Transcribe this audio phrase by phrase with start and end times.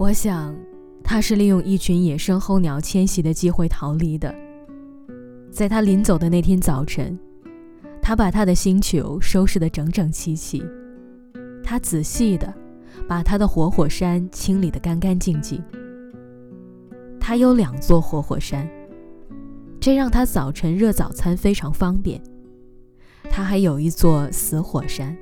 [0.00, 0.56] 我想，
[1.04, 4.34] 他是利用一群野生候鸟迁徙的机会逃离的。
[5.50, 7.18] 在他临走的那天早晨，
[8.00, 10.64] 他把他的星球收拾得整整齐齐，
[11.62, 12.50] 他仔细地
[13.06, 15.62] 把他的活火山清理得干干净净。
[17.20, 18.66] 他有两座活火山，
[19.78, 22.18] 这让他早晨热早餐非常方便。
[23.28, 25.14] 他还有一座死火山，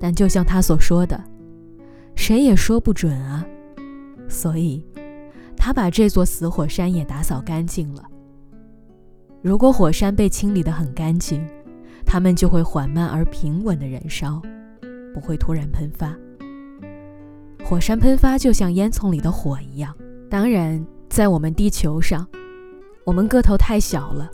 [0.00, 1.22] 但就像他所说的，
[2.16, 3.46] 谁也说不准啊。
[4.28, 4.84] 所以，
[5.56, 8.04] 他把这座死火山也打扫干净了。
[9.42, 11.46] 如果火山被清理得很干净，
[12.06, 14.40] 它们就会缓慢而平稳地燃烧，
[15.12, 16.14] 不会突然喷发。
[17.64, 19.94] 火山喷发就像烟囱里的火一样。
[20.30, 22.26] 当然，在我们地球上，
[23.04, 24.30] 我们个头太小了，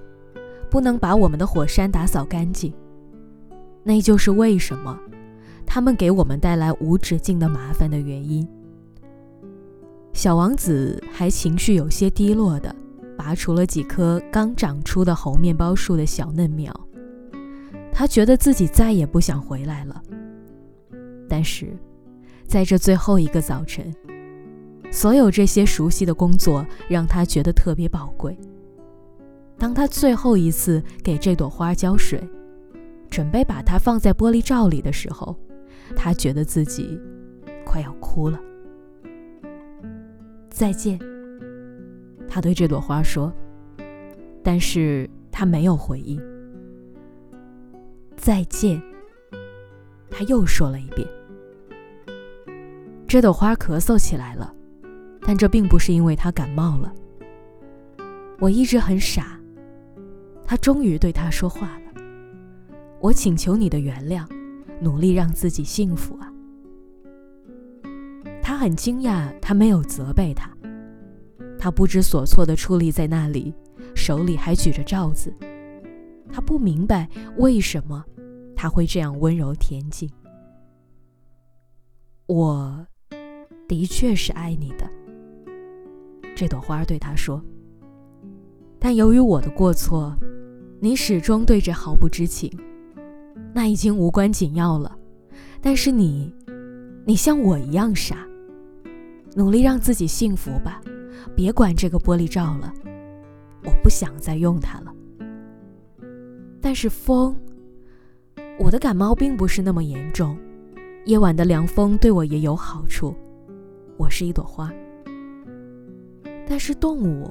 [0.70, 2.72] 不能把我们的火山打扫干净。
[3.82, 4.98] 那就是为什么
[5.66, 8.46] 它们给我们带来无止境的麻烦的原因。
[10.20, 12.76] 小王子还情绪有些低落的
[13.16, 16.71] 拔除了几棵刚长出的猴面包树的小嫩苗，
[17.90, 20.02] 他觉得自己再也不想回来了。
[21.27, 21.74] 但是，
[22.46, 23.90] 在这最后一个早晨，
[24.90, 28.38] 所有这些熟悉的工作让他觉得特别宝贵。
[29.57, 32.23] 当他最后一次给这朵花浇水，
[33.09, 35.34] 准备把它放在玻璃罩里的时候，
[35.96, 37.01] 他觉得自己
[37.65, 38.38] 快要哭了。
[40.60, 41.00] 再见，
[42.28, 43.32] 他对这朵花说，
[44.42, 46.20] 但是他没有回应。
[48.14, 48.78] 再见，
[50.10, 51.08] 他又说了一遍。
[53.08, 54.54] 这朵花咳嗽起来了，
[55.22, 56.92] 但这并不是因为他感冒了。
[58.38, 59.40] 我一直很傻。
[60.44, 62.02] 他终于对他说话了。
[63.00, 64.26] 我请求你的原谅，
[64.78, 66.29] 努力让自己幸福啊。
[68.60, 70.54] 很惊讶，他没有责备他。
[71.58, 73.54] 他不知所措地矗立在那里，
[73.94, 75.34] 手里还举着罩子。
[76.31, 78.04] 他不明白为什么
[78.54, 80.10] 他会这样温柔恬静。
[82.26, 82.87] 我
[83.66, 84.87] 的确是爱你的，
[86.37, 87.43] 这朵花对他说。
[88.78, 90.15] 但由于我的过错，
[90.81, 92.53] 你始终对这毫不知情。
[93.54, 94.99] 那已经无关紧要了。
[95.62, 96.34] 但是你，
[97.06, 98.26] 你像我一样傻。
[99.35, 100.81] 努力让自己幸福吧，
[101.37, 102.73] 别管这个玻璃罩了，
[103.65, 104.93] 我不想再用它了。
[106.61, 107.37] 但是风，
[108.59, 110.37] 我的感冒并不是那么严重，
[111.07, 113.15] 夜晚的凉风对我也有好处。
[113.97, 114.71] 我是一朵花。
[116.47, 117.31] 但是动物，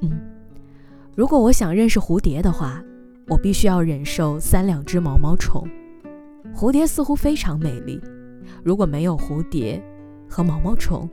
[0.00, 0.18] 嗯，
[1.14, 2.82] 如果我想认识蝴蝶的话，
[3.28, 5.68] 我必须要忍受三两只毛毛虫。
[6.54, 8.00] 蝴蝶似乎非常美丽，
[8.64, 9.82] 如果没有蝴蝶。
[10.30, 11.10] 和毛毛虫，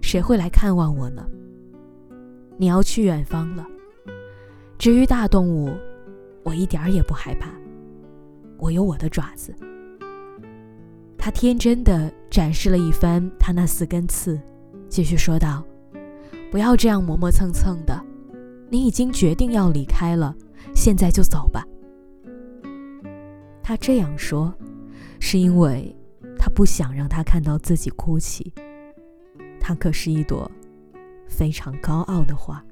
[0.00, 1.24] 谁会来看望我呢？
[2.56, 3.64] 你要去远方了。
[4.78, 5.70] 至于大动物，
[6.42, 7.50] 我一点儿也不害怕，
[8.56, 9.54] 我有我的爪子。
[11.18, 14.40] 他天真的展示了一番他那四根刺，
[14.88, 15.62] 继续说道
[16.50, 18.02] ：“不要这样磨磨蹭蹭的，
[18.70, 20.34] 你已经决定要离开了，
[20.74, 21.62] 现在就走吧。”
[23.62, 24.54] 他这样说，
[25.20, 25.94] 是因为。
[26.38, 28.52] 他不想让他看到自己哭泣。
[29.60, 30.50] 他可是一朵
[31.28, 32.64] 非常高傲的花。